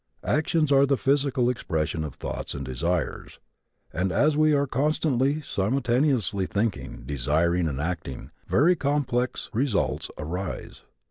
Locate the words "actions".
0.25-0.71